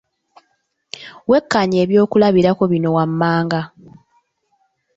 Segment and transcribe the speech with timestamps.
[1.29, 3.61] Wekkaanye eby'okulabirako bino wammanga.